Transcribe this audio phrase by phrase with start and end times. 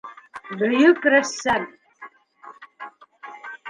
[0.61, 1.69] Бөйөк рәссам!